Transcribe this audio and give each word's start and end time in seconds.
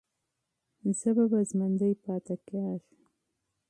ژبه 0.99 1.23
به 1.31 1.39
ژوندۍ 1.49 1.93
پاتې 2.03 2.35
کېږي. 2.47 2.93